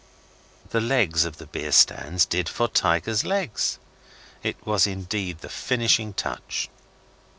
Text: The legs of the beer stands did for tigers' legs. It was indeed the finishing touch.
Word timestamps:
The 0.71 0.81
legs 0.81 1.25
of 1.25 1.37
the 1.37 1.45
beer 1.45 1.71
stands 1.71 2.25
did 2.25 2.49
for 2.49 2.67
tigers' 2.67 3.23
legs. 3.23 3.77
It 4.41 4.57
was 4.65 4.87
indeed 4.87 5.41
the 5.41 5.47
finishing 5.49 6.13
touch. 6.15 6.69